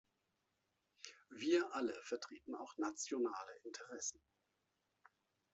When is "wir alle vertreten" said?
1.29-2.55